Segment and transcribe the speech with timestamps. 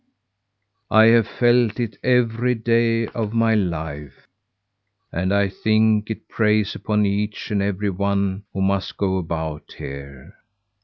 [0.89, 4.25] I have felt it every day of my life;
[5.11, 10.33] and I think it preys upon each and every one who must go about here.